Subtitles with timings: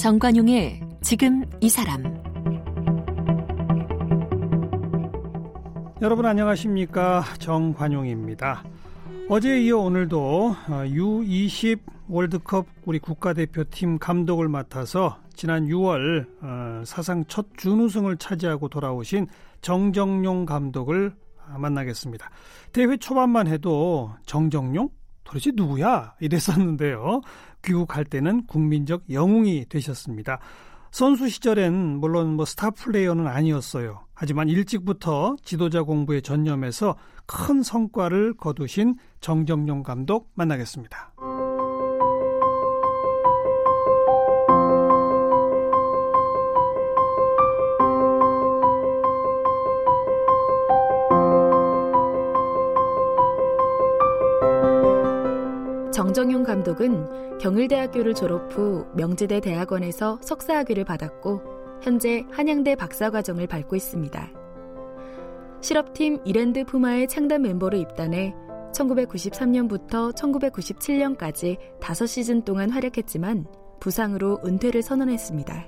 [0.00, 2.02] 정관용의 지금 이 사람
[6.00, 8.64] 여러분 안녕하십니까 정관용입니다.
[9.28, 17.48] 어제 이어 오늘도 U20 어, 월드컵 우리 국가대표팀 감독을 맡아서 지난 6월 어, 사상 첫
[17.58, 19.26] 준우승을 차지하고 돌아오신
[19.60, 21.12] 정정용 감독을
[21.58, 22.30] 만나겠습니다.
[22.72, 24.88] 대회 초반만 해도 정정용
[25.24, 27.20] 도대체 누구야 이랬었는데요.
[27.62, 30.40] 귀국할 때는 국민적 영웅이 되셨습니다.
[30.90, 34.04] 선수 시절엔 물론 뭐 스타 플레이어는 아니었어요.
[34.14, 41.29] 하지만 일찍부터 지도자 공부에 전념해서 큰 성과를 거두신 정정용 감독 만나겠습니다.
[56.00, 61.42] 정정용 감독은 경일대학교를 졸업 후 명지대 대학원에서 석사학위를 받았고
[61.82, 64.30] 현재 한양대 박사과정을 밟고 있습니다.
[65.60, 68.34] 실업팀 이랜드 푸마의 창단 멤버로 입단해
[68.72, 73.44] 1993년부터 1997년까지 5시즌 동안 활약했지만
[73.78, 75.66] 부상으로 은퇴를 선언했습니다.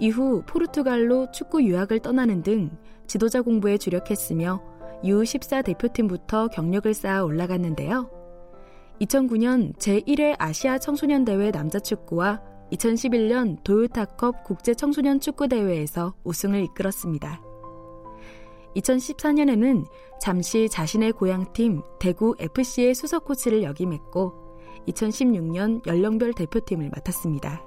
[0.00, 4.60] 이후 포르투갈로 축구 유학을 떠나는 등 지도자 공부에 주력했으며
[5.02, 8.17] U14 대표팀부터 경력을 쌓아 올라갔는데요.
[9.00, 17.40] 2009년 제1회 아시아 청소년 대회 남자 축구와 2011년 도요타컵 국제 청소년 축구 대회에서 우승을 이끌었습니다.
[18.76, 19.86] 2014년에는
[20.20, 24.32] 잠시 자신의 고향팀 대구 FC의 수석 코치를 역임했고
[24.88, 27.64] 2016년 연령별 대표팀을 맡았습니다.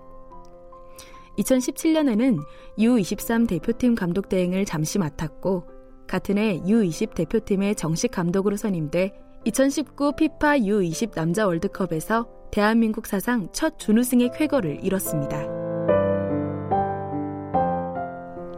[1.38, 2.40] 2017년에는
[2.78, 5.66] U23 대표팀 감독 대행을 잠시 맡았고
[6.08, 13.80] 같은 해 U20 대표팀의 정식 감독으로 선임돼 2019 피파 U20 남자 월드컵에서 대한민국 사상 첫
[13.80, 15.48] 준우승의 쾌거를 이뤘습니다.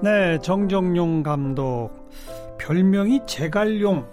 [0.01, 1.91] 네, 정정용 감독
[2.59, 4.05] 별명이 제갈용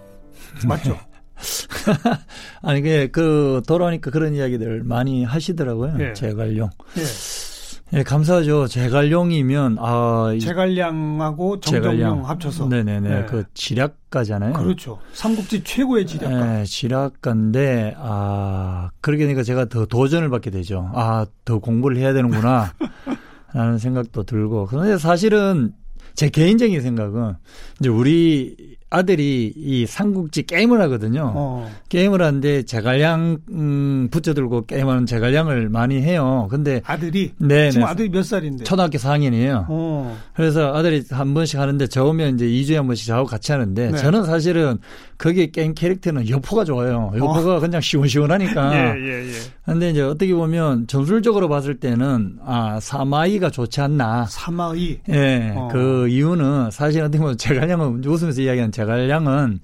[0.65, 0.97] 맞죠?
[2.61, 5.97] 아니 이게 그 돌아오니까 그런 이야기들 많이 하시더라고요.
[5.97, 6.13] 네.
[6.13, 6.69] 제갈용.
[6.95, 7.50] 네.
[7.93, 8.67] 예, 감사하죠.
[8.67, 12.25] 제갈용이면 아 제갈량하고 정정용 제갈량.
[12.29, 13.25] 합쳐서 네네네 네.
[13.25, 14.53] 그 지략가잖아요.
[14.53, 14.97] 그렇죠.
[15.13, 16.45] 삼국지 최고의 지략가.
[16.59, 20.89] 네, 지략가인데 아 그러게 되니까 제가 더 도전을 받게 되죠.
[20.93, 22.71] 아 더 공부를 해야 되는구나.
[23.53, 24.67] 라는 생각도 들고.
[24.67, 25.73] 그런데 사실은
[26.15, 27.33] 제 개인적인 생각은
[27.81, 31.31] 이제 우리 아들이 이 삼국지 게임을 하거든요.
[31.33, 31.71] 어.
[31.87, 36.47] 게임을 하는데 제갈량 음, 붙여들고 게임하는 제갈량을 많이 해요.
[36.51, 37.91] 근데 아들이 네, 지금 네.
[37.91, 38.65] 아들이 몇 살인데?
[38.65, 39.65] 초등학교 4학년이에요.
[39.69, 40.17] 어.
[40.35, 43.97] 그래서 아들이 한 번씩 하는데 저 오면 이제 2주에 한 번씩 저하고 같이 하는데 네.
[43.97, 44.77] 저는 사실은
[45.17, 47.11] 거기에 게임 캐릭터는 여포가 좋아요.
[47.15, 47.59] 여포가 어.
[47.61, 48.75] 그냥 시원시원하니까.
[48.75, 49.33] 예, 예, 예.
[49.63, 54.25] 근데 이제 어떻게 보면 전술적으로 봤을 때는 아, 사마이가 좋지 않나.
[54.25, 54.97] 사마이.
[55.09, 55.53] 예.
[55.55, 55.69] 어.
[55.71, 59.59] 그 이유는 사실 어떻게 보면 제갈량은 웃으면서 이야기하는 제갈량은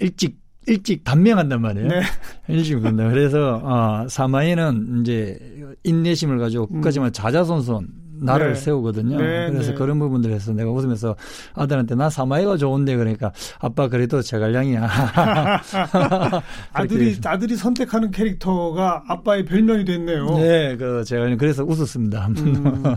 [0.00, 1.88] 일찍 일찍 단명한단 말이에요.
[1.88, 2.02] 네.
[2.48, 3.08] 일찍 근다.
[3.08, 5.38] 그래서 어, 사마이는 이제
[5.82, 7.12] 인내심을 가지고 끝까지만 음.
[7.12, 7.88] 자자손손
[8.20, 8.54] 나를 네.
[8.54, 9.16] 세우거든요.
[9.16, 9.74] 네, 그래서 네.
[9.76, 11.16] 그런 부분들에서 내가 웃으면서
[11.54, 14.88] 아들한테 나 사마이가 좋은데 그러니까 아빠 그래도 제갈량이야.
[16.72, 20.36] 아들이 아들이 선택하는 캐릭터가 아빠의 별명이 됐네요.
[20.36, 22.26] 네, 그 제가 그래서 웃었습니다.
[22.26, 22.36] 음,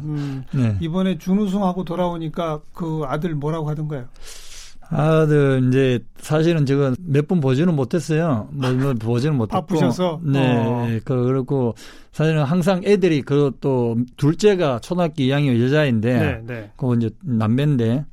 [0.04, 0.44] 음.
[0.54, 0.78] 네.
[0.82, 4.08] 이번에 준우승하고 돌아오니까 그 아들 뭐라고 하던가요?
[4.92, 8.48] 아들 이제 사실은 제가 몇 번 보지는 못했어요.
[8.52, 9.62] 뭐, 뭐 보지는 못했고.
[9.66, 10.20] 바쁘셔서.
[10.24, 10.88] 네, 어.
[11.06, 11.74] 그 그렇고
[12.12, 16.72] 사실은 항상 애들이 그 또 둘째가 초등학교 2학년 여자인데, 네, 네.
[16.76, 18.06] 그거 이제 남매인데.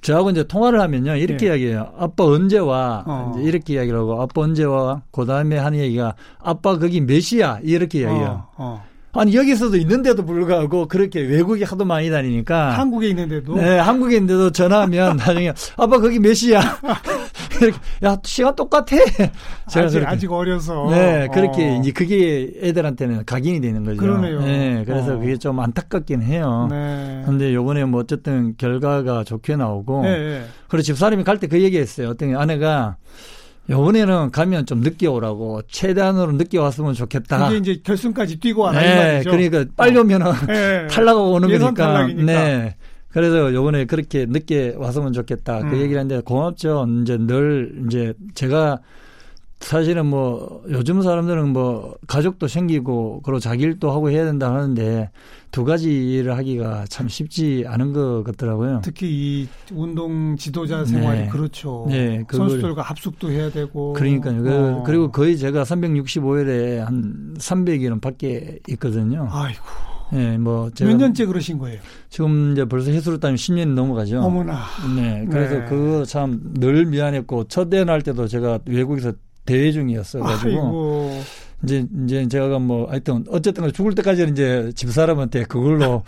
[0.00, 1.46] 저하고 이제 통화를 하면요 이렇게 네.
[1.46, 1.92] 이야기해요.
[1.98, 3.02] 아빠 언제 와?
[3.04, 3.32] 어.
[3.34, 5.02] 이제 이렇게 이야기를 하고 아빠 언제 와?
[5.10, 7.58] 그 다음에 하는 얘기가 아빠 거기 몇 시야?
[7.64, 8.28] 이렇게 이야기해요.
[8.28, 8.84] 어, 어.
[9.14, 12.70] 아니 여기서도 있는데도 불구하고 그렇게 외국에 하도 많이 다니니까.
[12.78, 13.56] 한국에 있는데도?
[13.56, 16.60] 네 한국에 있는데도 전화하면 나중에 아빠 거기 몇 시야?
[17.60, 18.96] 이렇게 야 시간 똑같아.
[19.68, 20.88] 제가 아직 그렇게, 아직 어려서.
[20.90, 21.78] 네 그렇게 어.
[21.80, 23.98] 이제 그게 애들한테는 각인이 되는 거죠.
[23.98, 24.40] 그러네요.
[24.40, 25.18] 네 그래서 어.
[25.18, 26.68] 그게 좀 안타깝긴 해요.
[26.70, 27.22] 네.
[27.26, 30.44] 근데 요번에 뭐 어쨌든 결과가 좋게 나오고 네, 네.
[30.68, 32.08] 그리고 집사람이 갈 때 그 얘기했어요.
[32.08, 32.96] 어떤 아내가
[33.70, 37.48] 요번에는 가면 좀 늦게 오라고 최대한으로 늦게 왔으면 좋겠다.
[37.48, 39.30] 이게 이제 결승까지 뛰고 와라 네, 말이죠.
[39.30, 40.86] 그러니까 빨리 오면은 네.
[40.88, 41.72] 탈락하고 오는 거니까.
[41.72, 42.24] 탈락이니까.
[42.24, 42.76] 네.
[43.08, 45.60] 그래서 요번에 그렇게 늦게 왔으면 좋겠다.
[45.60, 45.70] 그 음.
[45.70, 46.86] 그 얘기를 했는데 고맙죠.
[47.02, 48.80] 이제 늘 이제 제가
[49.62, 55.10] 사실은 뭐 요즘 사람들은 뭐 가족도 생기고 그리고 자기 일도 하고 해야 된다 하는데
[55.50, 58.80] 두 가지 일을 하기가 참 쉽지 않은 것 같더라고요.
[58.82, 61.28] 특히 이 운동 지도자 생활이 네.
[61.28, 61.86] 그렇죠.
[61.88, 63.92] 네, 선수들과 합숙도 해야 되고.
[63.92, 64.42] 그러니까요.
[64.42, 64.82] 그 어.
[64.84, 69.28] 그리고 거의 제가 365일에 한 300일은 밖에 있거든요.
[69.30, 69.60] 아이고.
[70.14, 71.80] 예, 뭐몇 년째 그러신 거예요?
[72.10, 74.20] 지금 이제 벌써 해수로 따면 10년이 넘어가죠.
[74.20, 74.58] 어머나.
[74.94, 75.64] 네, 그래서 네.
[75.66, 79.12] 그거 참 늘 미안했고 첫 대회 날 때도 제가 외국에서
[79.44, 81.20] 대회 중이었어 가지고
[81.64, 86.02] 이제 이제 제가 뭐 하여튼 어쨌든 죽을 때까지는 이제 집 사람한테 그걸로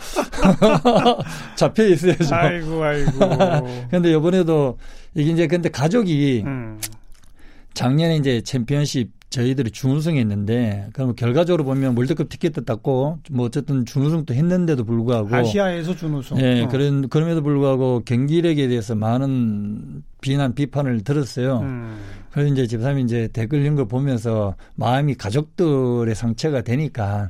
[1.55, 2.35] 잡혀 있어야죠.
[2.35, 3.11] 아이고 아이고.
[3.89, 4.77] 근데 이번에도
[5.13, 6.79] 이게 이제 근데 가족이 음.
[7.73, 14.85] 작년에 이제 챔피언십 저희들이 준우승했는데 그럼 결과적으로 보면 월드컵 티켓도 땄고 뭐 어쨌든 준우승도 했는데도
[14.85, 16.37] 불구하고 아시아에서 준우승.
[16.37, 16.69] 네, 어.
[16.69, 21.59] 그런 그럼에도 불구하고 경기력에 대해서 많은 비난 비판을 들었어요.
[21.59, 21.97] 음.
[22.31, 27.29] 그래서 이제 집사람이 이제 댓글 읽은 걸 보면서 마음이 가족들의 상처가 되니까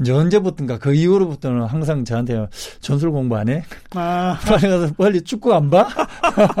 [0.00, 2.46] 이제 언제부턴가 그 이후로부터는 항상 저한테
[2.80, 3.64] 전술 공부 안 해?
[3.94, 4.38] 아.
[4.46, 5.88] 빨리 가서 빨리 축구 안 봐?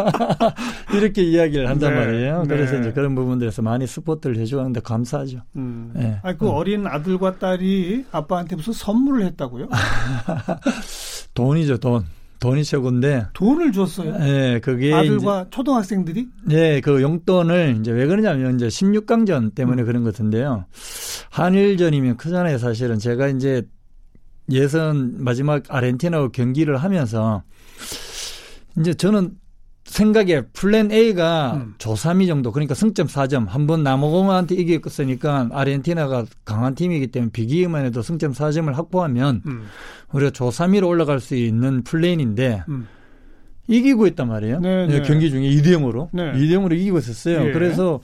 [0.94, 2.00] 이렇게 이야기를 한단 네.
[2.00, 2.44] 말이에요.
[2.48, 2.80] 그래서 네.
[2.80, 5.40] 이제 그런 부분들에서 많이 스포트를 해주는데 감사하죠.
[5.56, 5.90] 음.
[5.94, 6.18] 네.
[6.22, 6.50] 아니, 그 음.
[6.50, 9.68] 어린 아들과 딸이 아빠한테 무슨 선물을 했다고요?
[11.34, 12.04] 돈이죠, 돈.
[12.46, 14.18] 돈이 최고인데 돈을 줬어요.
[14.18, 19.86] 네, 그게 아들과 초등학생들이 네, 그 용돈을 이제 왜 그러냐면 이제 16강전 때문에 음.
[19.86, 20.66] 그런 것 같은데요.
[21.30, 23.00] 한일전이면 크잖아요, 사실은.
[23.00, 23.66] 제가 이제
[24.52, 27.42] 예선 마지막 아르헨티나와 경기를 하면서
[28.78, 29.32] 이제 저는
[29.86, 31.74] 생각에 플랜 A가 음.
[31.78, 38.02] 조3위 정도 그러니까 승점 4점 한 번 남아공한테 이겼으니까 아르헨티나가 강한 팀이기 때문에 비기기만 해도
[38.02, 39.66] 승점 4점을 확보하면 음.
[40.12, 42.86] 우리가 조3위로 올라갈 수 있는 플랜인데 음.
[43.68, 44.60] 이기고 있단 말이에요.
[44.60, 45.02] 네, 네.
[45.02, 46.32] 경기 중에 2대 0으로 네.
[46.32, 47.48] 2대 0으로 이기고 있었어요.
[47.48, 47.52] 예.
[47.52, 48.00] 그래서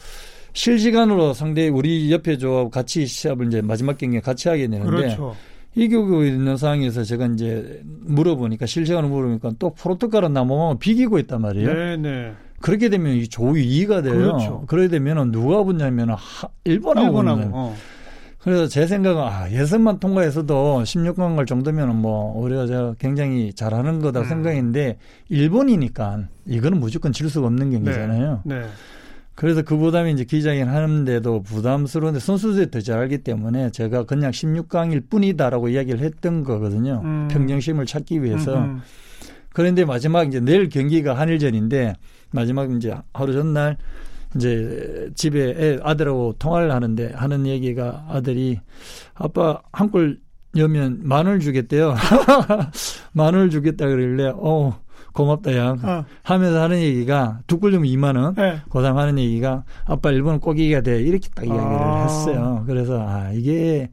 [0.55, 5.37] 실시간으로 상대 우리 옆에 조합 같이 시합을 이제 마지막 경기에 같이 하게 되는데 그렇죠.
[5.75, 11.73] 이기고 있는 상황에서 제가 이제 물어보니까 실시간으로 물어보니까 또 포르투갈은 남아만 비기고 있단 말이에요.
[11.73, 11.97] 네네.
[11.97, 12.33] 네.
[12.61, 14.15] 그렇게 되면 이 조위 2위가 돼요.
[14.15, 14.65] 그렇죠.
[14.67, 17.07] 그러게 되면 누가 붙냐면 하, 일본하고.
[17.09, 17.51] 일본하고.
[17.53, 17.77] 어.
[18.39, 24.21] 그래서 제 생각은 아, 예선만 통과해서도 16강 갈 정도면은 뭐 우리가 제가 굉장히 잘하는 거다
[24.21, 24.25] 음.
[24.25, 24.99] 생각인데
[25.29, 28.43] 일본이니까 이거는 무조건 질 수가 없는 경기잖아요.
[28.45, 28.61] 네.
[28.61, 28.67] 네.
[29.35, 35.09] 그래서 그 부담이 이제 기자회견 하는데도 부담스러운데 선수들이 더 잘 알기 때문에 제가 그냥 16강일
[35.09, 37.01] 뿐이다라고 이야기를 했던 거거든요.
[37.05, 37.29] 음.
[37.31, 38.57] 평정심을 찾기 위해서.
[38.59, 38.81] 음음.
[39.55, 41.95] 그런데 마지막 이제 내일 경기가 한일전인데
[42.31, 43.77] 마지막 이제 하루 전날
[44.37, 48.61] 이제 집에 애, 아들하고 통화를 하는데 하는 얘기가 아들이
[49.15, 50.19] 아빠 한 골
[50.57, 51.95] 여면 만원 주겠대요.
[53.13, 54.79] 만원을 주겠다 그러길래 어
[55.13, 56.05] 고맙다 양 어.
[56.23, 58.61] 하면서 하는 얘기가 두골 좀 2만 원 네.
[58.69, 62.03] 고상 하는 얘기가 아빠 일본은 꼭 이겨야 돼 이렇게 딱 이야기를 아.
[62.05, 62.65] 했어요.
[62.67, 63.91] 그래서 아 이게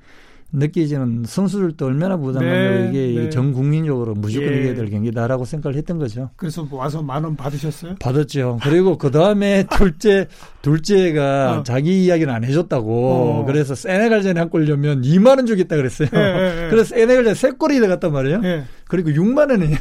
[0.51, 3.30] 느끼지는 선수들도 얼마나 부담감이 네, 이게 네.
[3.30, 4.62] 전 국민적으로 무조건 예.
[4.62, 6.31] 이겨야 될 경기다라고 생각을 했던 거죠.
[6.38, 7.95] 그래서 와서 만 원 받으셨어요?
[8.00, 8.57] 받았죠.
[8.63, 10.25] 그리고 그 다음에 둘째
[10.63, 11.63] 둘째가 어.
[11.63, 13.42] 자기 이야기는 안 해줬다고.
[13.42, 13.45] 어.
[13.45, 16.10] 그래서 세네갈전에 한골 넣으면 2만 원 주겠다 그랬어요.
[16.13, 16.69] 예, 예, 예.
[16.71, 18.42] 그래서 세네갈전 세 골이 들어갔단 말이에요.
[18.89, 19.00] 예.
[19.03, 19.77] 그리고 6만 원이에요.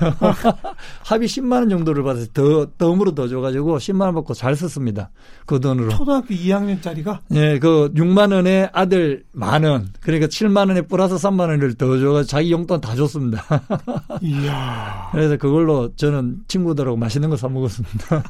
[1.02, 5.08] 합의 10만 원 정도를 받아서 더 덤으로 더 줘가지고 10만 원 받고 잘 썼습니다.
[5.46, 5.88] 그 돈으로.
[5.88, 7.20] 초등학교 2학년짜리가?
[7.32, 9.88] 예, 그 6만 원에 아들 만 원.
[10.00, 13.42] 그러니까 7만 원에 플러스 3만 원을 더 줘가지고 자기 용돈 다 줬습니다.
[14.20, 15.08] 이야.
[15.12, 18.22] 그래서 그걸로 저는 친구들하고 맛있는 거 사 먹었습니다.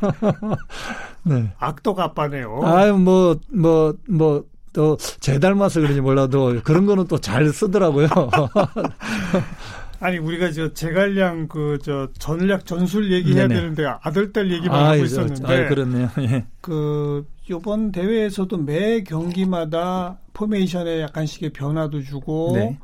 [1.24, 1.50] 네.
[1.58, 2.60] 악덕 아빠네요.
[2.62, 8.06] 아유, 뭐, 뭐, 뭐, 또제 닮아서 그런지 몰라도 그런 거는 또 잘 쓰더라고요.
[10.00, 13.60] 아니 우리가 저 제갈량 그 저 전략 전술 얘기해야 네네.
[13.60, 16.10] 되는데 아들 딸 얘기만 아, 하고 있었는데 아, 그렇네요.
[16.20, 16.44] 예.
[16.60, 22.78] 그 이번 대회에서도 매 경기마다 포메이션에 약간씩의 변화도 주고 네.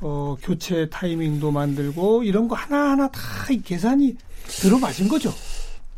[0.00, 3.20] 어 교체 타이밍도 만들고 이런 거 하나하나 다
[3.64, 4.16] 계산이
[4.46, 5.32] 들어맞은 거죠.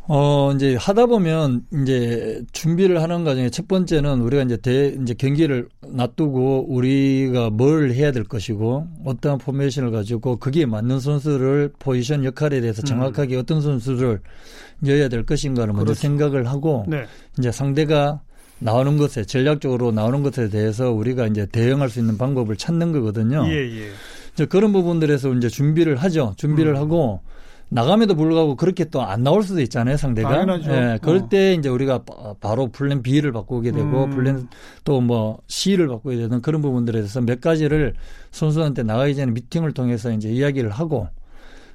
[0.09, 5.67] 어, 이제 하다 보면 이제 준비를 하는 과정에 첫 번째는 우리가 이제 대, 이제 경기를
[5.85, 12.81] 놔두고 우리가 뭘 해야 될 것이고 어떠한 포메이션을 가지고 거기에 맞는 선수를 포지션 역할에 대해서
[12.83, 12.85] 음.
[12.85, 13.41] 정확하게 음.
[13.41, 14.21] 어떤 선수를
[14.85, 16.01] 여야 될 것인가를 먼저 그렇죠.
[16.01, 17.03] 생각을 하고 네.
[17.37, 18.21] 이제 상대가
[18.59, 23.45] 나오는 것에 전략적으로 나오는 것에 대해서 우리가 이제 대응할 수 있는 방법을 찾는 거거든요.
[23.47, 23.89] 예, 예.
[24.33, 26.33] 이제 그런 부분들에서 이제 준비를 하죠.
[26.37, 26.77] 준비를 음.
[26.77, 27.21] 하고
[27.69, 30.29] 나감에도 불구하고 그렇게 또 안 나올 수도 있잖아요, 상대가.
[30.29, 30.71] 당연하죠.
[30.71, 31.29] 예, 그럴 어.
[31.29, 32.03] 때 이제 우리가
[32.39, 34.09] 바로 플랜 B를 바꾸게 되고 음.
[34.11, 34.47] 플랜
[34.83, 37.93] 또 뭐 C를 바꾸게 되는 그런 부분들에 대해서 몇 가지를
[38.31, 41.07] 선수한테 나가기 전에 미팅을 통해서 이제 이야기를 하고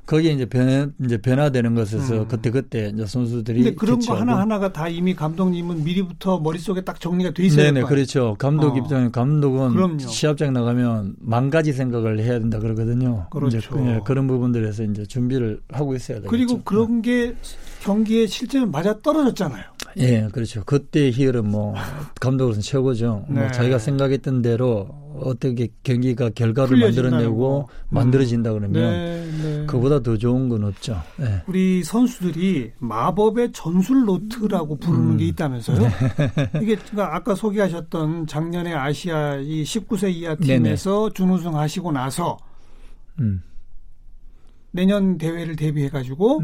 [0.06, 2.28] 거기에 이제 변 이제 변화되는 것에서 음.
[2.28, 7.00] 그때 그때 이제 선수들이 근데 그런 거 하나 하나가 다 이미 감독님은 미리부터 머릿속에 딱
[7.00, 7.72] 정리가 돼 있어요.
[7.72, 8.34] 네네 그렇죠.
[8.38, 8.78] 감독 어.
[8.78, 9.98] 입장에 감독은 그럼요.
[9.98, 13.26] 시합장 나가면 만 가지 생각을 해야 된다 그러거든요.
[13.30, 13.58] 그렇죠.
[13.58, 16.28] 이제 그, 예, 그런 부분들에서 이제 준비를 하고 있어야 되죠.
[16.28, 17.34] 그리고 그런 게
[17.82, 19.64] 경기에 실제로 맞아 떨어졌잖아요.
[19.98, 20.62] 예, 그렇죠.
[20.64, 21.74] 그때 희열은 뭐
[22.20, 23.24] 감독으로서는 최고죠.
[23.26, 23.40] 뭐 네.
[23.42, 27.86] 뭐 자기가 생각했던 대로 어떻게 경기가 결과를 만들어내고 음.
[27.88, 29.66] 만들어진다 그러면 네, 네.
[29.66, 31.00] 그보다 더 좋은 건 없죠.
[31.18, 31.42] 네.
[31.46, 35.16] 우리 선수들이 마법의 전술 노트라고 부르는 음.
[35.16, 35.78] 게 있다면서요?
[35.78, 35.88] 네.
[36.62, 42.38] 이게 그러니까 아까 소개하셨던 작년에 아시아 이 19세 이하 팀에서 준우승 하시고 나서
[43.20, 43.42] 음.
[44.70, 46.40] 내년 대회를 대비해 가지고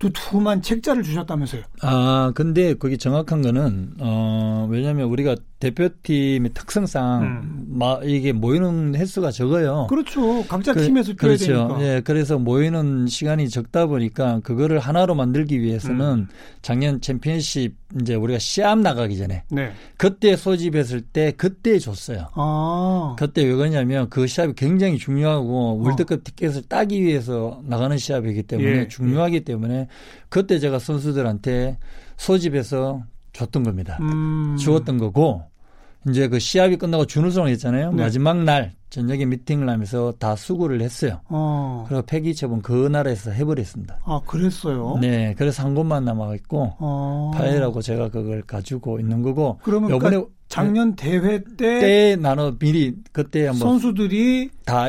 [0.00, 0.08] 네.
[0.08, 1.62] 두툼한 책자를 주셨다면서요?
[1.82, 7.64] 아, 근데 거기 정확한 거는, 어, 왜냐면 우리가 대표팀의 특성상, 음.
[7.68, 9.86] 마, 이게 모이는 횟수가 적어요.
[9.90, 10.42] 그렇죠.
[10.48, 11.46] 각자 그, 팀에서 그렇죠.
[11.46, 11.82] 되니까.
[11.82, 16.28] 예, 그래서 모이는 시간이 적다 보니까 그거를 하나로 만들기 위해서는 음.
[16.62, 19.72] 작년 챔피언십 이제 우리가 시합 나가기 전에 네.
[19.96, 22.28] 그때 소집했을 때 그때 줬어요.
[22.34, 23.16] 아.
[23.18, 25.84] 그때 왜 그러냐면 그 시합이 굉장히 중요하고 어.
[25.84, 28.88] 월드컵 티켓을 따기 위해서 나가는 시합이기 때문에 예.
[28.88, 29.88] 중요하기 때문에
[30.28, 31.78] 그때 제가 선수들한테
[32.16, 33.98] 소집해서 줬던 겁니다.
[34.00, 34.56] 음.
[34.58, 35.42] 주었던 거고
[36.08, 37.92] 이제 그 시합이 끝나고 준우승을 했잖아요.
[37.92, 38.02] 네.
[38.02, 41.20] 마지막 날 저녁에 미팅을 하면서 다 수고를 했어요.
[41.28, 41.84] 어.
[41.88, 44.00] 그리고 폐기 처분 그 나라에서 해버렸습니다.
[44.04, 44.98] 아, 그랬어요?
[45.00, 45.34] 네.
[45.38, 47.30] 그래서 한 곳만 남아 있고, 어.
[47.34, 49.60] 파일하고 제가 그걸 가지고 있는 거고.
[49.62, 51.78] 그러면 요번에 그러니까 작년 대회 때.
[51.78, 53.60] 때 나눠 미리 그때 한번.
[53.60, 54.88] 선수들이 다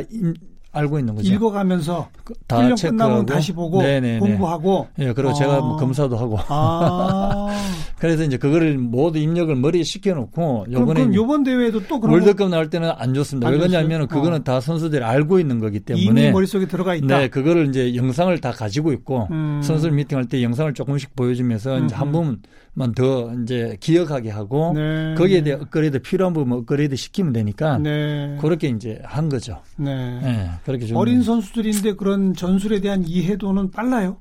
[0.73, 1.31] 알고 있는 거죠.
[1.33, 4.19] 읽어가면서 그다 훈련 끝나면 다시 보고 네네네.
[4.19, 4.87] 공부하고.
[4.99, 5.33] 예, 그리고 아.
[5.33, 6.37] 제가 뭐 검사도 하고.
[6.47, 7.47] 아.
[7.99, 12.69] 그래서 이제 그거를 모두 입력을 머리에 시켜놓고 요번에 그럼, 요번 대회에도 또 그런 월드컵 나올
[12.69, 13.47] 때는 안 좋습니다.
[13.47, 14.43] 안 왜 그러냐면 그거는 어.
[14.43, 17.19] 다 선수들이 알고 있는 거기 때문에 이미 머릿속에 들어가 있다.
[17.19, 19.61] 네, 그거를 이제 영상을 다 가지고 있고 음.
[19.63, 21.85] 선수들 미팅할 때 영상을 조금씩 보여주면서 음.
[21.85, 22.39] 이제 한번
[22.73, 25.15] 만더 이제 기억하게 하고 네.
[25.15, 28.37] 거기에 대해 업그레이드 필요한 부분 업그레이드 시키면 되니까 네.
[28.39, 29.61] 그렇게 이제 한 거죠.
[29.75, 30.19] 네.
[30.21, 34.17] 네 그렇게 좀 어린 선수들인데 그런 전술에 대한 이해도는 빨라요?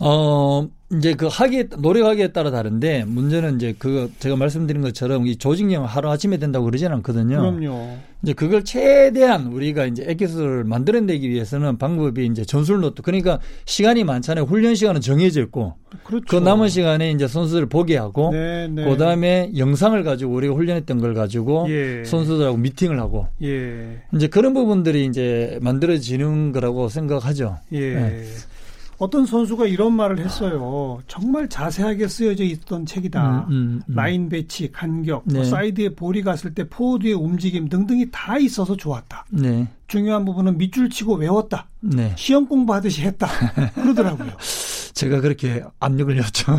[0.00, 5.84] 어, 이제 그 하기에, 노력하기에 따라 다른데 문제는 이제 그 제가 말씀드린 것처럼 이 조직력
[5.84, 7.38] 하루 아침에 된다고 그러지는 않거든요.
[7.38, 7.98] 그럼요.
[8.22, 13.02] 이제 그걸 최대한 우리가 이제 액기스를 만들어내기 위해서는 방법이 이제 전술 노트.
[13.02, 14.46] 그러니까 시간이 많잖아요.
[14.46, 15.74] 훈련 시간은 정해져 있고.
[16.02, 16.24] 그렇죠.
[16.28, 18.30] 그 남은 시간에 이제 선수들을 보게 하고.
[18.32, 18.84] 네, 네.
[18.84, 22.04] 그 다음에 영상을 가지고 우리가 훈련했던 걸 가지고 예.
[22.04, 23.26] 선수들하고 미팅을 하고.
[23.42, 24.02] 예.
[24.14, 27.58] 이제 그런 부분들이 이제 만들어지는 거라고 생각하죠.
[27.72, 27.94] 예.
[27.94, 28.24] 네.
[29.00, 31.00] 어떤 선수가 이런 말을 했어요.
[31.08, 33.46] 정말 자세하게 쓰여져 있던 책이다.
[33.48, 33.94] 음, 음, 음.
[33.94, 35.44] 라인 배치, 간격, 뭐 네.
[35.48, 39.24] 사이드에 볼이 갔을 때 포워드의 움직임 등등이 다 있어서 좋았다.
[39.30, 39.66] 네.
[39.88, 41.66] 중요한 부분은 밑줄 치고 외웠다.
[41.80, 42.12] 네.
[42.16, 43.26] 시험 공부하듯이 했다.
[43.72, 44.32] 그러더라고요.
[44.92, 46.58] 제가 그렇게 압력을 줬죠.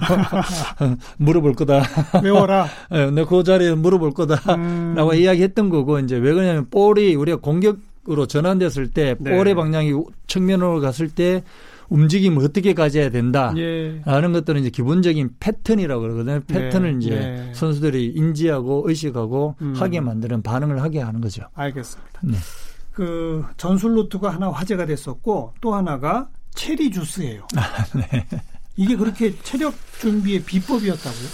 [1.17, 1.83] 물어볼 거다.
[2.23, 2.65] 외워라.
[2.89, 4.55] 네, 내 그 자리에 물어볼 거다.
[4.55, 4.95] 음.
[4.95, 7.77] 라고 이야기했던 거고, 이제 왜 그러냐면 볼이 우리가 공격
[8.09, 9.37] 으로 전환됐을 때 네.
[9.37, 9.93] 볼의 방향이
[10.25, 11.43] 측면으로 갔을 때
[11.91, 13.53] 움직임을 어떻게 가져야 된다.
[13.57, 14.01] 예.
[14.05, 16.39] 라는 것들은 이제 기본적인 패턴이라고 그러거든요.
[16.47, 17.05] 패턴을 네.
[17.05, 17.53] 이제 네.
[17.53, 19.73] 선수들이 인지하고 의식하고 음.
[19.75, 21.43] 하게 만드는 반응을 하게 하는 거죠.
[21.53, 22.21] 알겠습니다.
[22.23, 22.37] 네.
[22.93, 27.45] 그 전술 노트가 하나 화제가 됐었고 또 하나가 체리 주스예요.
[27.55, 28.25] 아, 네.
[28.77, 31.27] 이게 그렇게 체력 준비의 비법이었다고요?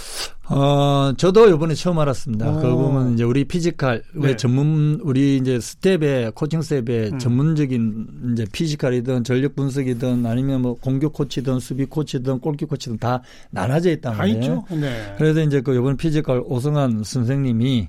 [0.50, 2.50] 어, 저도 이번에 처음 알았습니다.
[2.50, 2.60] 오.
[2.60, 4.36] 그 보면 이제 우리 physical, 네.
[4.36, 7.18] 전문, 우리 이제 스태프에, 코칭 스태프에 음.
[7.18, 13.90] 전문적인 이제 physical이든 전력 분석이든 아니면 뭐 공격 코치든 수비 코치든 골키 코치든 다 나눠져
[13.92, 14.64] 있단 말이에요.
[14.70, 15.14] 네.
[15.18, 17.88] 그래서 이제 그 이번 physical 오승환 선생님이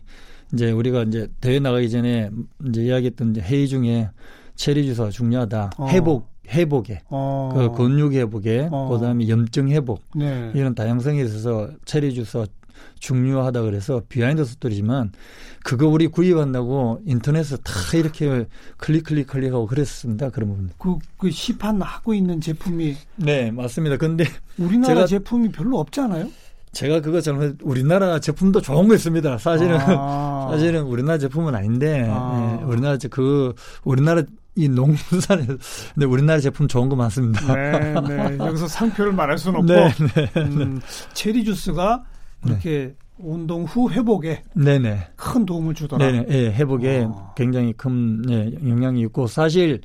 [0.53, 2.29] 이제 우리가 이제 대회 나가기 전에
[2.67, 4.09] 이제 이야기했던 이제 회의 중에
[4.55, 5.71] 체리 주스가 중요하다.
[5.77, 5.87] 어.
[5.87, 7.51] 회복 회복에, 어.
[7.53, 8.89] 그 근육 회복에, 어.
[8.89, 10.51] 그다음에 염증 회복 네.
[10.53, 12.45] 이런 다양성에 있어서 체리 주스가
[12.99, 15.11] 중요하다 그래서 behind story지만
[15.63, 18.45] 그거 우리 구입한다고 인터넷에서 다 이렇게
[18.77, 20.29] 클릭 클릭 클릭하고 그랬습니다.
[20.29, 20.69] 그런 부분.
[20.77, 23.97] 그, 그 시판 하고 있는 제품이 네 맞습니다.
[23.97, 24.25] 근데
[24.57, 26.29] 우리나라 제가 제품이 별로 없지 않아요?
[26.71, 29.37] 제가 그거 잘못 우리나라 제품도 좋은 거 있습니다.
[29.37, 30.47] 사실은 아.
[30.51, 32.57] 사실은 우리나라 제품은 아닌데 아.
[32.59, 33.53] 네, 우리나라 그
[33.83, 34.23] 우리나라
[34.59, 35.47] 이 농산에
[35.95, 37.53] 네, 우리나라 제품 좋은 거 많습니다.
[37.53, 38.37] 네, 네.
[38.39, 40.81] 여기서 상표를 말할 수는 없고 네, 네, 음,
[41.13, 42.03] 체리 주스가
[42.45, 42.95] 이렇게 네.
[43.17, 45.11] 운동 후 회복에 네네.
[45.15, 46.11] 큰 도움을 주더라.
[46.11, 46.51] 네, 네.
[46.51, 47.33] 회복에 어.
[47.37, 49.79] 굉장히 큰 네, 영향이 있고 사실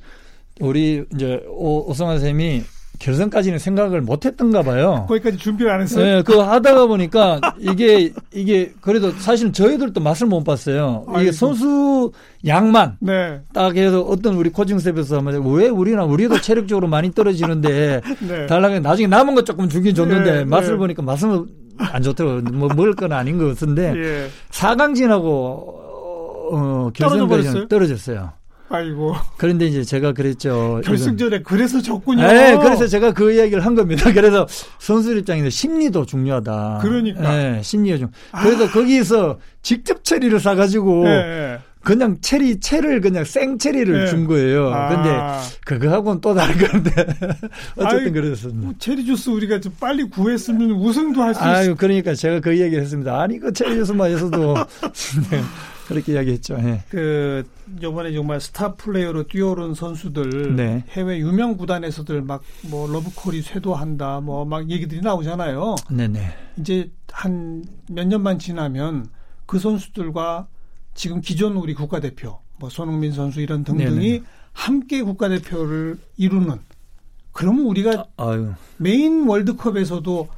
[0.59, 2.63] 우리 이제 오, 오성환 쌤이
[2.99, 5.05] 결선까지는 생각을 못했던가 봐요.
[5.07, 6.05] 거기까지 준비를 안 했어요.
[6.05, 11.05] 네, 그거 하다가 보니까 이게 이게 그래도 사실은 저희들도 맛을 못 봤어요.
[11.09, 11.31] 이게 아이고.
[11.31, 12.11] 선수
[12.45, 13.41] 양만 네.
[13.53, 18.45] 딱 해서 어떤 우리 코칭 스텝에서 하면 왜 우리나 우리도 체력적으로 많이 떨어지는데 네.
[18.47, 20.77] 달라게 나중에 남은 거 조금 주긴 줬는데 네, 맛을 네.
[20.77, 21.45] 보니까 맛은
[21.77, 22.41] 안 좋더라고요.
[22.53, 24.27] 뭐 먹을 건 아닌 것 같은데 예.
[24.51, 25.81] 4강 지나고
[26.51, 28.31] 어, 결승까지 떨어졌어요.
[28.69, 29.15] 아이고.
[29.37, 30.81] 그런데 이제 제가 그랬죠.
[30.83, 32.21] 결승전에 그래서 졌군요.
[32.25, 34.09] 네, 그래서 제가 그 이야기를 한 겁니다.
[34.13, 34.47] 그래서
[34.79, 36.79] 선수 입장에서 심리도 중요하다.
[36.81, 37.21] 그러니까.
[37.21, 38.09] 네, 심리가 중.
[38.41, 38.71] 그래서 아.
[38.71, 41.59] 거기서 직접 체리를 사가지고 네.
[41.83, 44.07] 그냥 체리 채를 그냥 생 체리를 네.
[44.07, 44.73] 준 거예요.
[44.73, 44.89] 아.
[44.89, 46.91] 근데 그거하고는 또 다른 건데
[47.77, 48.59] 어쨌든 그랬습니다.
[48.59, 51.55] 뭐 체리 주스 우리가 좀 빨리 구했으면 우승도 할 수 있어요.
[51.55, 53.21] 아유, 그러니까 제가 그 이야기를 했습니다.
[53.21, 54.55] 아니 그 체리 주스만 해서도
[55.29, 55.41] 네.
[55.87, 56.57] 그렇게 이야기했죠.
[56.57, 56.83] 네.
[56.89, 57.47] 그
[57.81, 60.83] 이번에 정말 스타 플레이어로 뛰어오른 선수들 네.
[60.89, 65.75] 해외 유명 구단에서들 막 뭐 러브콜이 쇄도한다 뭐 막 얘기들이 나오잖아요.
[65.91, 66.33] 네네.
[66.57, 69.07] 이제 한 몇 년만 지나면
[69.45, 70.47] 그 선수들과
[70.95, 74.23] 지금 기존 우리 국가대표 뭐 손흥민 선수 이런 등등이 네네.
[74.53, 76.57] 함께 국가대표를 이루는
[77.31, 80.29] 그러면 우리가 아, 메인 월드컵에서도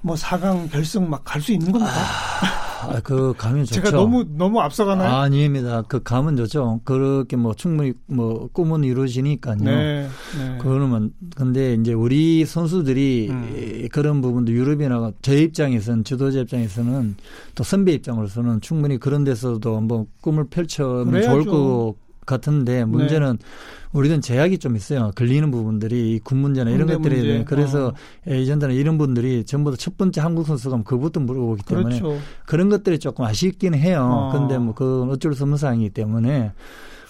[0.00, 1.92] 뭐 4강 결승 막 갈 수 있는 겁니까?
[1.92, 2.67] 아.
[2.80, 3.74] 아, 그 감은 좋죠.
[3.74, 5.08] 제가 너무 너무 앞서가나요?
[5.08, 5.82] 아, 아닙니다.
[5.88, 6.80] 그 감은 좋죠.
[6.84, 9.56] 그렇게 뭐 충분히 뭐 꿈은 이루어지니까요.
[9.60, 10.08] 네,
[10.38, 10.58] 네.
[10.60, 13.88] 그러면 근데 이제 우리 선수들이 음.
[13.90, 17.16] 그런 부분도 유럽이나 저 입장에서는 지도자 입장에서는
[17.54, 21.94] 또 선배 입장으로서는 충분히 그런 데서도 한번 꿈을 펼쳐면 좋을 것
[22.28, 23.44] 같은데 문제는 네.
[23.92, 25.10] 우리는 제약이 좀 있어요.
[25.16, 27.44] 걸리는 부분들이 군 문제나 이런 것들이 문제.
[27.44, 27.94] 그래서 어.
[28.26, 32.20] 에이전트나 이런 분들이 전부 다 첫 번째 한국 선수가 그것부터 물어보기 때문에 그렇죠.
[32.46, 34.30] 그런 것들이 조금 아쉽긴 해요.
[34.32, 34.38] 어.
[34.38, 36.52] 근데 뭐 그건 어쩔 수 없는 상황이기 때문에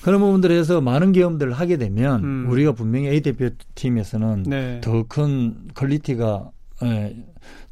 [0.03, 2.47] 그런 부분들에서 많은 경험들을 하게 되면 음.
[2.51, 4.81] 우리가 분명히 A 대표팀에서는 네.
[4.83, 6.51] 더 큰 quality가
[6.85, 7.17] 예,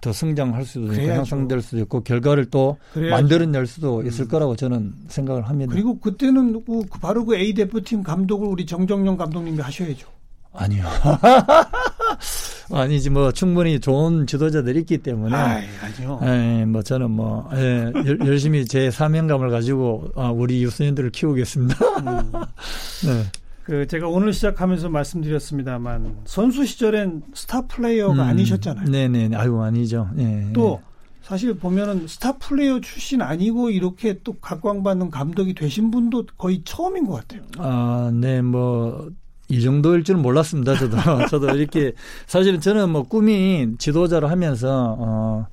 [0.00, 3.14] 더 성장할 수도 있고 향상될 수도 있고 결과를 또 그래야죠.
[3.14, 4.06] 만들어낼 수도 음.
[4.06, 5.72] 있을 거라고 저는 생각을 합니다.
[5.72, 10.08] 그리고 그때는 그 바로 그 A 대표팀 감독을 우리 정정용 감독님이 하셔야죠.
[10.52, 10.84] 아니요.
[12.72, 16.20] 아니지 뭐 충분히 좋은 지도자들이 있기 때문에 아이, 아니요.
[16.24, 17.92] 예, 뭐 저는 뭐 예,
[18.24, 21.84] 열심히 제 사명감을 가지고 아, 우리 유소년들을 키우겠습니다.
[21.98, 22.32] 음.
[23.06, 23.22] 네.
[23.66, 28.88] 그 제가 오늘 시작하면서 말씀드렸습니다만 선수 시절엔 스타 플레이어가 음, 아니셨잖아요.
[28.88, 29.34] 네네.
[29.34, 30.08] 아유 아니죠.
[30.14, 30.80] 네, 또
[31.22, 37.14] 사실 보면은 스타 플레이어 출신 아니고 이렇게 또 각광받는 감독이 되신 분도 거의 처음인 것
[37.14, 37.42] 같아요.
[37.58, 39.10] 아, 네, 뭐.
[39.48, 40.96] 이 정도일 줄은 몰랐습니다, 저도.
[41.30, 41.92] 저도 이렇게,
[42.26, 45.46] 사실은 저는 뭐 꿈이 지도자를 하면서, 어,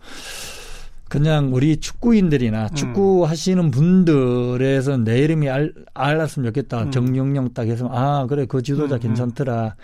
[1.13, 2.73] 그냥 우리 축구인들이나 음.
[2.73, 6.85] 축구 하시는 분들에서 내 이름이 알, 알았으면 좋겠다.
[6.85, 6.91] 음.
[6.91, 8.99] 정영영 딱 해서 아 그래 그 지도자 음, 음.
[8.99, 9.75] 괜찮더라.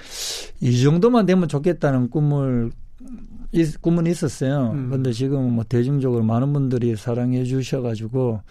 [0.60, 2.72] 이 정도만 되면 좋겠다는 꿈을
[3.80, 4.72] 꿈은 있었어요.
[4.74, 4.90] 음.
[4.90, 8.42] 근데 지금 뭐 대중적으로 많은 분들이 사랑해 주셔 가지고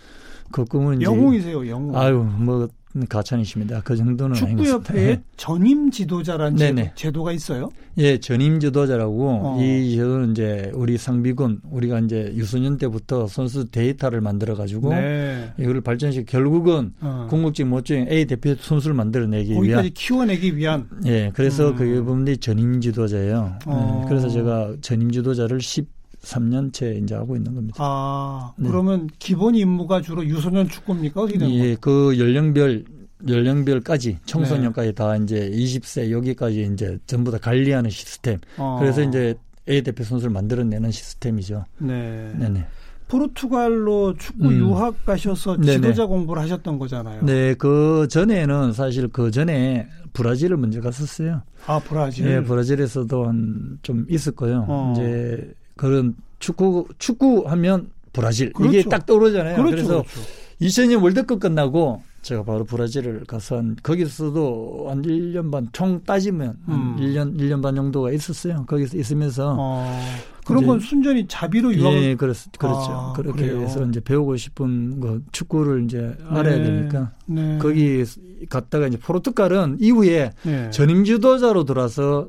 [0.50, 1.96] 그 꿈은 영웅이세요, 영웅.
[1.96, 2.68] 아유 뭐
[3.08, 3.82] 가찬이십니다.
[3.84, 5.22] 그 정도는 축구협회에 네.
[5.36, 6.92] 전임 지도자라는 네네.
[6.94, 7.68] 제도가 있어요?
[7.98, 9.58] 예, 전임 지도자라고 어.
[9.60, 15.52] 이 제도는 이제 우리 상비군 우리가 이제 유소년 때부터 선수 데이터를 만들어 가지고 네.
[15.58, 17.26] 이거를 발전시 결국은 어.
[17.28, 21.76] 궁극지 못중 A 대표 선수를 만들어내기 위한 거기까지 키워내기 위한 예, 그래서 음.
[21.76, 23.58] 그 부분이 전임 지도자예요.
[23.66, 24.02] 어.
[24.02, 27.76] 예, 그래서 제가 전임 지도자를 10 3년째 이제 하고 있는 겁니다.
[27.78, 28.68] 아, 네.
[28.68, 31.22] 그러면 기본 임무가 주로 유소년 축구입니까?
[31.22, 32.84] 어떻게 되는 예, 그 연령별
[33.28, 34.94] 연령별까지 청소년까지 네.
[34.94, 38.38] 다 이제 20세 여기까지 이제 전부 다 관리하는 시스템.
[38.56, 38.76] 어.
[38.80, 39.34] 그래서 이제
[39.68, 41.64] A 대표 선수를 만들어내는 시스템이죠.
[41.78, 42.32] 네.
[42.38, 42.66] 네네.
[43.08, 44.58] 포르투갈로 축구 음.
[44.60, 46.06] 유학 가셔서 지도자 네네.
[46.06, 47.24] 공부를 하셨던 거잖아요.
[47.24, 51.42] 네, 그 전에는 사실 그 전에 브라질을 먼저 갔었어요.
[51.66, 52.26] 아, 브라질.
[52.26, 54.66] 네, 브라질에서도 한 좀 있었고요.
[54.68, 54.92] 어.
[54.94, 58.76] 이제 그런 축구 축구 하면 브라질 그렇죠.
[58.78, 59.56] 이게 딱 떠오르잖아요.
[59.56, 60.20] 그렇죠, 그래서 그렇죠.
[60.60, 66.96] 2000년 월드컵 끝나고 제가 바로 브라질을 가서 한 거기서도 한 1년 반 총 따지면 음.
[66.98, 68.64] 1년 1년 반 정도가 있었어요.
[68.66, 70.00] 거기서 있으면서 어,
[70.44, 72.90] 그런 건 순전히 자비로 유학 예, 그렇, 그렇죠.
[72.90, 73.60] 아, 그렇게 그래요.
[73.60, 76.24] 해서 이제 배우고 싶은 거 축구를 이제 네.
[76.28, 77.58] 알아야 되니까 네.
[77.60, 78.02] 거기
[78.50, 80.70] 갔다가 이제 포르투갈은 이후에 네.
[80.70, 82.28] 전임 지도자로 들어와서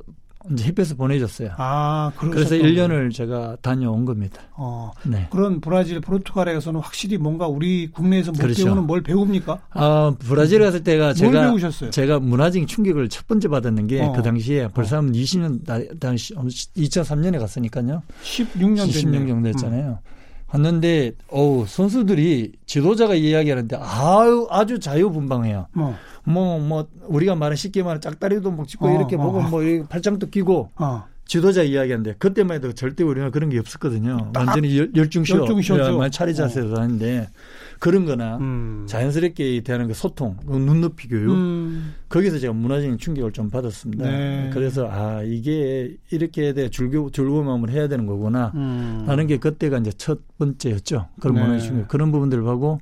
[0.52, 1.52] 이제 햇볕에 보내줬어요.
[1.58, 4.42] 아, 그래서 1년을 제가 다녀온 겁니다.
[4.56, 5.28] 어, 네.
[5.30, 8.66] 그런 브라질, 포르투갈에서는 확실히 뭔가 우리 국내에서 못 그렇죠.
[8.66, 9.60] 배우는 뭘 배웁니까?
[9.72, 11.92] 아, 브라질 에 갔을 때가 제가 배우셨어요?
[11.92, 14.22] 제가 문화적인 충격을 첫 번째 받았는 게그 어.
[14.22, 18.02] 당시에 벌써 한 20년 당시 2003년에 갔으니까요.
[18.24, 20.00] 16년 16년 정도 됐잖아요.
[20.04, 20.19] 음.
[20.52, 25.68] 왔는데 어우 선수들이 지도자가 이야기하는데 아유 아주 자유분방해요.
[25.76, 25.96] 어.
[26.24, 29.42] 뭐, 뭐, 우리가 말하는 쉽게 말하는 짝다리도 뭐 찍고 어, 이렇게 어, 보고 어.
[29.42, 31.04] 뭐 팔짱도 끼고 어.
[31.30, 34.32] 지도자 이야기하는데 그때만 해도 절대 우리가 그런 게 없었거든요.
[34.36, 36.10] 완전히 열, 중쇼 열중쇼죠.
[36.10, 36.82] 차례 자세로 어.
[36.82, 37.30] 하는데
[37.78, 38.86] 그런 거나 음.
[38.90, 41.94] 자연스럽게 대하는 그 소통, 그 눈높이 교육 음.
[42.10, 44.10] 거기서 제가 문화적인 충격을 좀 받았습니다.
[44.10, 44.50] 네.
[44.52, 49.04] 그래서 아 이게 이렇게 돼 줄교 줄고마음을 해야 되는 거구나 음.
[49.06, 51.10] 하는 게 그때가 이제 첫 번째였죠.
[51.22, 51.44] 그런 네.
[51.44, 52.82] 문화적 충격 그런 부분들을 보고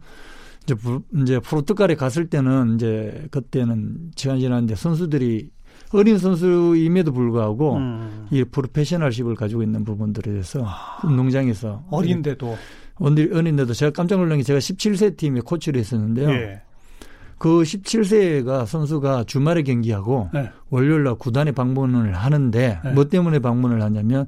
[0.63, 0.73] 이제
[1.21, 5.49] 이제 프로토칼에 갔을 때는 이제 그때는 시간이 지났는데 선수들이
[5.93, 8.27] 어린 선수임에도 불구하고 음.
[8.31, 10.99] 이 프로페셔널십을 가지고 있는 부분들에 대해서 아.
[11.05, 12.57] 운동장에서 어린데도
[12.99, 16.29] 어린데도 제가 깜짝 놀란 게 제가 17세 팀에 코치를 했었는데요.
[16.29, 16.61] 예.
[17.37, 20.49] 그 17세가 선수가 주말에 경기하고 네.
[20.69, 22.91] 월요일 날 구단에 방문을 하는데 네.
[22.91, 24.25] 뭐 때문에 방문을 하냐면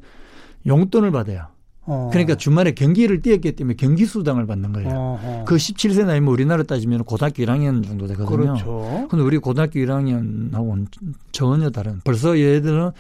[0.68, 1.48] 용돈을 받아요.
[1.90, 2.10] 어.
[2.12, 4.90] 그러니까 주말에 경기를 뛰었기 때문에 경기 수당을 받는 거예요.
[4.90, 5.46] 어허.
[5.46, 8.38] 그 17세 나이면 우리나라 따지면 고등학교 1학년 정도 되거든요.
[8.38, 9.08] 그렇죠.
[9.10, 10.86] 근데 우리 고등학교 1학년하고는
[11.32, 12.00] 전혀 다른.
[12.04, 12.92] 벌써 얘들은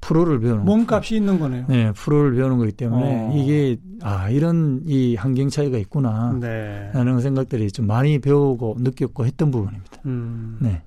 [0.00, 1.66] 프로를 배우는 몸값이 있는 거네요.
[1.68, 3.32] 네, 프로를 배우는 거기 때문에 어.
[3.36, 6.90] 이게 아 이런 이 환경 차이가 있구나 네.
[6.94, 9.98] 라는 생각들이 좀 많이 배우고 느꼈고 했던 부분입니다.
[10.06, 10.56] 음.
[10.60, 10.82] 네.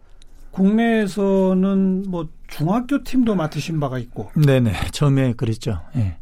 [0.52, 4.32] 국내에서는 뭐 중학교 팀도 맡으신 바가 있고.
[4.36, 5.80] 네네 처음에 그랬죠.
[5.94, 6.18] 네.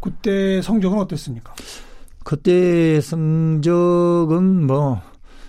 [0.00, 1.54] 그때 성적은 어땠습니까?
[2.24, 5.00] 그때 성적은 뭐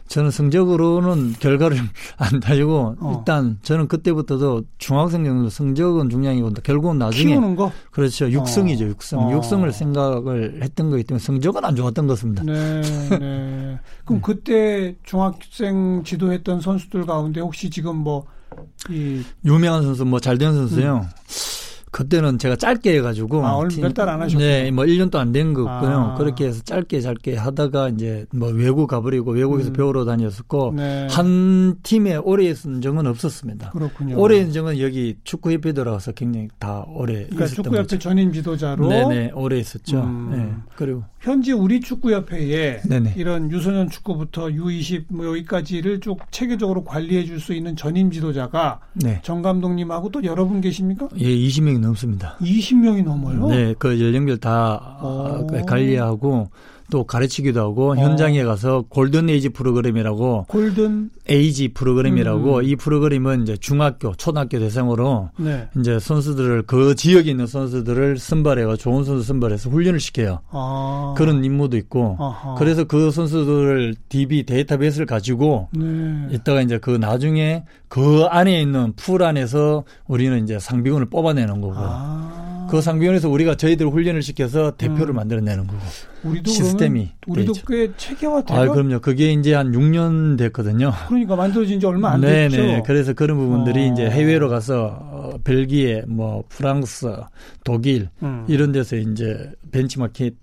[0.08, 1.78] 저는 성적으로는 결과를
[2.18, 3.18] 안 달리고 어.
[3.18, 9.32] 일단 저는 그때부터도 중학생 정도 성적은 중요하기보다 결국은 나중에 키우는 거 그렇죠 육성이죠 육성 어.
[9.32, 12.44] 육성을 생각을 했던 거기 때문에 성적은 안 좋았던 것입니다.
[12.44, 13.80] 네, 네.
[14.04, 14.22] 그럼 네.
[14.22, 18.26] 그때 중학생 지도했던 선수들 가운데 혹시 지금 뭐
[18.90, 21.02] 이 유명한 선수 뭐 잘된 선수요.
[21.04, 21.10] 음.
[21.92, 23.46] 그때는 제가 짧게 해가지고.
[23.46, 24.42] 아, 얼마 몇달 안 하셨고.
[24.42, 25.70] 네, 뭐 1년도 안 된 거고요.
[25.70, 26.16] 아.
[26.16, 29.74] 그렇게 해서 짧게 짧게 하다가 이제 뭐 외국 가버리고 외국에서 음.
[29.74, 31.08] 배우러 다녔었고, 네.
[31.10, 33.72] 한 팀에 오래 있은 적은 없었습니다.
[33.72, 34.18] 그렇군요.
[34.20, 38.88] 오래 있는 적은 여기 축구협회 들어가서 굉장히 다 오래 그러니까 축구협회 전임 지도자로.
[38.88, 40.02] 네네, 오래 있었죠.
[40.02, 40.30] 음.
[40.32, 40.74] 네.
[40.76, 41.04] 그리고.
[41.20, 43.14] 현지 우리 축구협회에 네네.
[43.16, 49.20] 이런 유소년 축구부터 U20 뭐 여기까지를 쭉 체계적으로 관리해 줄 수 있는 전임 지도자가 네.
[49.24, 51.08] 정 감독님하고 또 여러분 계십니까?
[51.18, 52.38] 예, 20명 넘습니다.
[52.42, 53.48] 20명이 넘어요?
[53.48, 55.48] 네, 그 연령별 다 오.
[55.66, 56.50] 관리하고
[56.92, 57.96] 또 가르치기도 하고 어.
[57.96, 62.64] 현장에 가서 Golden Age 프로그램이라고 Golden 에이지 프로그램이라고 음.
[62.64, 65.70] 이 프로그램은 이제 중학교, 초등학교 대상으로 네.
[65.80, 70.42] 이제 선수들을 그 지역에 있는 선수들을 선발해가 좋은 선수 선발해서 훈련을 시켜요.
[70.52, 71.16] 아.
[71.18, 72.56] 그런 임무도 있고 아하.
[72.56, 76.28] 그래서 그 선수들을 DB 데이터베이스를 가지고 네.
[76.32, 81.74] 이따가 이제 그 나중에 그 안에 있는 풀 안에서 우리는 이제 상비군을 뽑아내는 거고.
[81.78, 82.61] 아.
[82.72, 85.16] 그 상비군에서 우리가 저희들 훈련을 시켜서 대표를 음.
[85.16, 85.80] 만들어내는 거고.
[86.24, 87.54] 우리도 시스템이 우리도.
[87.68, 88.58] 꽤 체계화돼요.
[88.58, 89.00] 아, 그럼요.
[89.00, 90.94] 그게 이제 한 6년 됐거든요.
[91.10, 92.48] 그러니까 만들어진 지 얼마 안 네네.
[92.48, 92.84] 됐죠.
[92.86, 93.94] 그래서 그런 부분들이 어.
[93.94, 97.14] 이제 해외로 가서 어, 벨기에, 뭐 프랑스,
[97.66, 98.46] 독일 음.
[98.48, 100.36] 이런 데서 이제 벤치마켓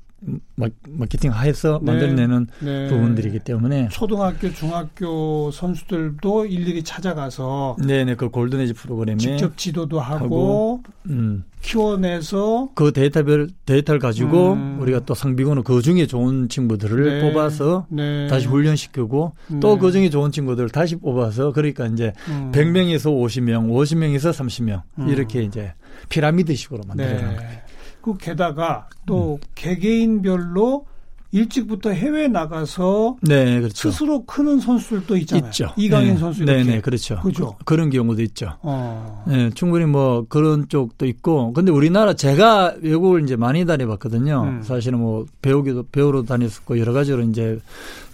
[0.97, 1.93] 마케팅 하에서 네.
[1.93, 2.89] 만들어내는 네.
[2.89, 10.83] 부분들이기 때문에 초등학교, 중학교 선수들도 일일이 찾아가서 네네 그 골든에지 프로그램에 직접 지도도 하고, 하고
[11.07, 11.45] 음.
[11.63, 14.79] 키워내서 그 데이터별 데이터를 가지고 음.
[14.81, 17.29] 우리가 또 상비군은 그 중에 좋은 친구들을 네.
[17.33, 18.27] 뽑아서 네.
[18.29, 22.51] 다시 훈련시키고 또 그 중에 좋은 친구들을 다시 뽑아서 그러니까 이제 음.
[22.53, 25.09] 100명에서 50명, 50명에서 30명 음.
[25.09, 25.73] 이렇게 이제
[26.09, 27.68] 피라미드식으로 만들어가는 거예요.
[28.14, 29.49] 그 게다가 또 음.
[29.55, 30.87] 개개인별로
[31.31, 33.90] 일찍부터 해외 나가서 네, 그렇죠.
[33.90, 35.47] 스스로 크는 선수들도 있잖아요.
[35.47, 35.71] 있죠.
[35.77, 36.16] 이강인 네.
[36.16, 37.21] 선수 네, 네, 그렇죠.
[37.21, 37.55] 그죠.
[37.66, 38.55] 그, 런 경우도 있죠.
[38.62, 39.25] 어.
[39.29, 41.53] 네, 충분히 뭐 그런 쪽도 있고.
[41.53, 44.42] 근데 우리나라 제가 외국을 이제 많이 다녀봤거든요.
[44.42, 44.62] 음.
[44.62, 47.59] 사실은 뭐 배우기도 배우러 다녔었고 여러 가지로 이제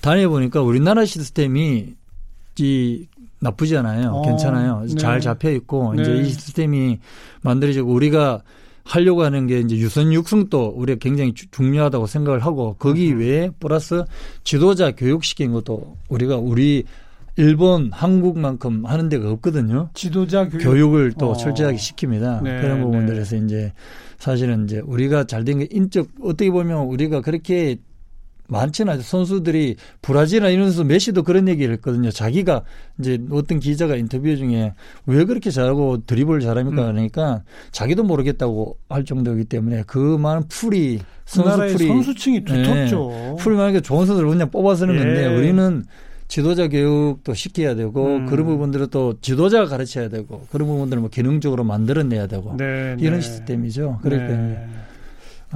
[0.00, 1.94] 다녀보니까 우리나라 시스템이
[2.58, 3.06] 이
[3.38, 4.10] 나쁘지 않아요.
[4.10, 4.22] 어.
[4.22, 4.86] 괜찮아요.
[4.88, 4.94] 네.
[4.96, 6.20] 잘 잡혀 있고 이제 네.
[6.20, 6.98] 이 시스템이
[7.42, 8.42] 만들어지고 우리가
[8.84, 13.20] 하려고 하는 게 이제 유선 육성도 우리가 굉장히 주, 중요하다고 생각을 하고 거기 음.
[13.20, 14.04] 외에 플러스
[14.44, 16.84] 지도자 교육시킨 것도 우리가 우리
[17.36, 19.88] 일본, 한국만큼 하는 데가 없거든요.
[19.94, 20.94] 지도자 교육.
[20.94, 21.36] 을또 어.
[21.36, 22.42] 철저하게 시킵니다.
[22.44, 23.42] 네, 그런 부분들에서 네.
[23.44, 23.72] 이제
[24.18, 27.76] 사실은 이제 우리가 잘 된 게 인적 어떻게 보면 우리가 그렇게
[28.48, 29.02] 많지는 않죠.
[29.02, 32.10] 선수들이 브라질이나 이런 선수 메시도 그런 얘기를 했거든요.
[32.10, 32.62] 자기가
[32.98, 34.74] 이제 어떤 기자가 인터뷰 중에
[35.06, 36.88] 왜 그렇게 잘하고 드리블 잘합니까?
[36.88, 36.92] 음.
[36.92, 43.08] 그러니까 자기도 모르겠다고 할 정도이기 때문에 그 많은 풀이 선수 풀이 선수층이 두텁죠.
[43.10, 44.98] 네, 풀 많으니까 좋은 선수를 그냥 뽑아서는 예.
[44.98, 45.84] 건데 우리는
[46.28, 48.26] 지도자 교육도 시켜야 되고 음.
[48.26, 53.20] 그런 부분들을 또 지도자가 가르쳐야 되고 그런 부분들을 뭐 기능적으로 만들어내야 되고 네, 이런 네.
[53.20, 54.00] 시스템이죠.
[54.02, 54.68] 그러니까 네.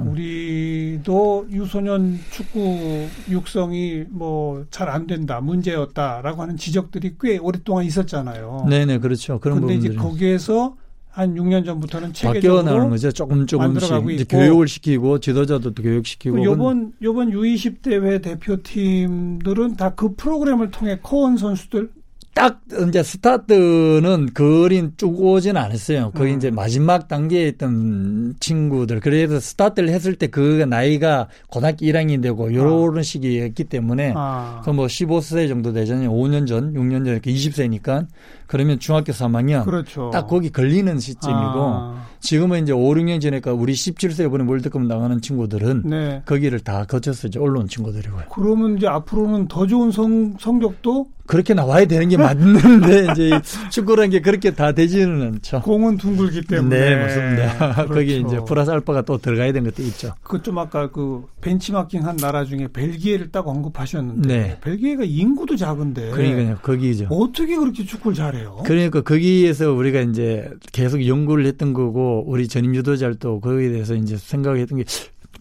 [0.07, 8.65] 우리도 유소년 축구 육성이 뭐 잘 안 된다 문제였다라고 하는 지적들이 꽤 오랫동안 있었잖아요.
[8.69, 9.39] 네네 그렇죠.
[9.39, 9.93] 그런 근데 부분들이.
[9.93, 10.75] 이제 거기에서
[11.11, 13.11] 한 6년 전부터는 바뀌어 나가는 거죠.
[13.11, 16.43] 조금 조금씩 이제 교육을 시키고 지도자도 교육시키고.
[16.43, 21.89] 요번 요번 U20 대회 대표팀들은 다 그 프로그램을 통해 코온 선수들
[22.33, 26.11] 딱 이제 스타트는 거린 쭉 오진 않았어요.
[26.11, 26.37] 거의 음.
[26.37, 29.01] 이제 마지막 단계에 있던 친구들.
[29.01, 33.01] 그래서 스타트를 했을 때 그 나이가 고등학교 1학년 되고 요런 아.
[33.01, 34.61] 시기였기 때문에 아.
[34.63, 36.11] 그뭐 15세 정도 되잖아요.
[36.11, 38.07] 5년 전, 6년 전 이렇게 20세니까
[38.49, 40.09] 그러면 중학교 3학년 그렇죠.
[40.11, 42.05] 딱 거기 걸리는 시점이고 아.
[42.19, 46.21] 지금은 이제 5, 6년 전에까 우리 17세 이번에 월드컵 나가는 친구들은 네.
[46.25, 48.23] 거기를 다 거쳐서 이제 올라온 친구들이고요.
[48.31, 54.19] 그러면 이제 앞으로는 더 좋은 성, 성적도 그렇게 나와야 되는 게 맞는데 이제 축구라는 게
[54.19, 55.61] 그렇게 다 되지는 않죠.
[55.61, 56.79] 공은 둥글기 때문에.
[56.79, 57.73] 네, 맞습니다.
[57.85, 57.93] 그렇죠.
[57.93, 60.13] 거기 이제 플러스 알파가 또 들어가야 되는 것도 있죠.
[60.23, 64.57] 그 좀 아까 그 벤치마킹한 나라 중에 벨기에를 딱 언급하셨는데 네.
[64.61, 66.57] 벨기에가 인구도 작은데 그러니까요.
[66.63, 67.05] 거기죠.
[67.11, 68.61] 어떻게 그렇게 축구를 잘해 요?
[68.65, 74.59] 그러니까 거기에서 우리가 이제 계속 연구를 했던 거고 우리 전임 유도자도 거기에 대해서 이제 생각을
[74.59, 74.85] 했던 게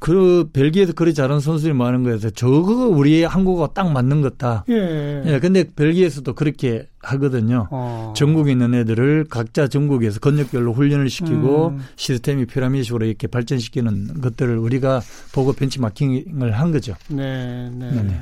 [0.00, 4.64] 그 벨기에에서 그리 잘하는 선수들이 많은 거에서 저거 우리 한국어가 딱 맞는 것다.
[4.68, 5.22] 예.
[5.26, 5.38] 예.
[5.40, 7.68] 근데 벨기에에서도 그렇게 하거든요.
[7.70, 8.12] 어.
[8.16, 11.80] 전국에 있는 애들을 각자 전국에서 건역별로 훈련을 시키고 음.
[11.96, 15.00] 시스템이 피라미드식으로 이렇게 발전시키는 것들을 우리가
[15.32, 16.94] 보고 벤치마킹을 한 거죠.
[17.08, 17.90] 네, 네.
[17.90, 18.20] 네네.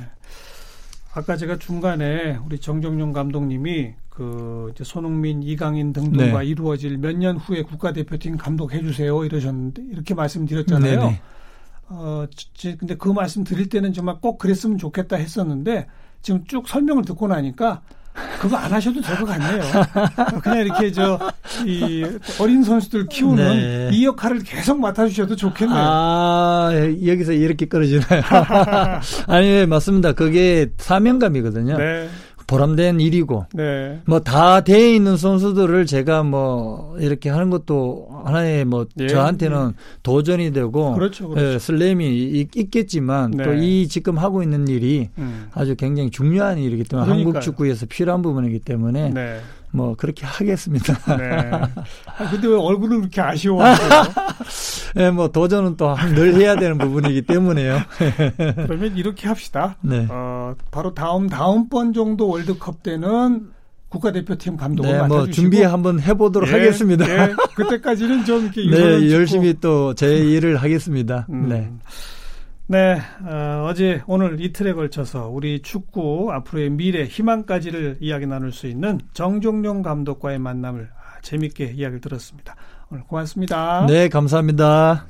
[1.17, 6.45] 아까 제가 중간에 우리 정정용 감독님이 그 이제 손흥민, 이강인 등등과 네.
[6.45, 10.99] 이루어질 몇 년 후에 국가대표팀 감독해 주세요 이러셨는데 이렇게 말씀드렸잖아요.
[10.99, 11.21] 네네.
[11.89, 15.87] 어, 제, 근데 그 말씀 드릴 때는 정말 꼭 그랬으면 좋겠다 했었는데
[16.21, 17.81] 지금 쭉 설명을 듣고 나니까
[18.39, 19.61] 그거 안 하셔도 될 것 같네요.
[20.43, 21.17] 그냥 이렇게 저,
[21.65, 22.05] 이
[22.39, 23.89] 어린 선수들 키우는 네.
[23.91, 25.77] 이 역할을 계속 맡아주셔도 좋겠네요.
[25.77, 26.71] 아,
[27.05, 28.21] 여기서 이렇게 끌어지나요?
[29.27, 30.13] 아니, 맞습니다.
[30.13, 31.77] 그게 사명감이거든요.
[31.77, 32.09] 네.
[32.47, 34.01] 보람된 일이고 네.
[34.05, 39.07] 뭐다 돼 있는 선수들을 제가 뭐 이렇게 하는 것도 하나의 뭐 예.
[39.07, 41.53] 저한테는 도전이 되고 그렇죠, 그렇죠.
[41.55, 43.43] 예, 슬램이 있, 겠지만 네.
[43.43, 45.49] 또이 지금 하고 있는 일이 음.
[45.53, 47.25] 아주 굉장히 중요한 일이기 때문에 그러니까요.
[47.27, 49.39] 한국 축구에서 필요한 부분이기 때문에 네.
[49.71, 50.93] 뭐 그렇게 하겠습니다.
[51.17, 51.61] 네.
[52.17, 54.03] 아, 근데 왜 얼굴은 그렇게 아쉬워하세요?
[54.95, 57.79] 네, 뭐 도전은 또 늘 해야 되는 부분이기 때문에요.
[58.65, 59.75] 그러면 이렇게 합시다.
[59.81, 60.07] 네.
[60.09, 63.49] 어, 바로 다음 다음 번 정도 월드컵 때는
[63.89, 67.05] 국가대표팀 감독을 네, 뭐 맡아주시고 준비 한번 해보도록 예, 하겠습니다.
[67.09, 71.25] 예, 그때까지는 좀 이렇게 네, 열심히 또 제 일을 하겠습니다.
[71.29, 71.47] 음.
[71.49, 71.71] 네.
[72.69, 78.99] 네, 어, 제 오늘 이틀에 걸쳐서 우리 축구 앞으로의 미래 희망까지를 이야기 나눌 수 있는
[79.13, 80.89] 정종용 감독과의 만남을
[81.21, 82.55] 재밌게 이야기를 들었습니다.
[82.91, 83.85] 오늘 고맙습니다.
[83.87, 85.05] 네, 감사합니다.